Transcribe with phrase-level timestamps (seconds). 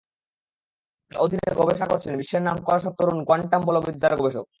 [1.11, 4.45] তাঁর অধীনে গবেষণা করছেন বিশ্বের নামকরা সব তরুণ কোয়ান্টাম বলবিদ্যার গবেষক।